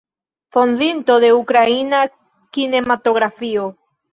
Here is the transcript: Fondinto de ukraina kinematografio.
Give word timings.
Fondinto 0.53 1.13
de 1.23 1.29
ukraina 1.41 1.99
kinematografio. 2.53 3.63